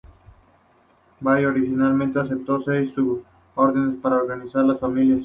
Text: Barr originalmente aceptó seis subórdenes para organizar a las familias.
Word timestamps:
Barr 1.19 1.45
originalmente 1.45 2.19
aceptó 2.19 2.59
seis 2.63 2.91
subórdenes 2.95 3.99
para 4.01 4.15
organizar 4.15 4.63
a 4.63 4.67
las 4.69 4.79
familias. 4.79 5.19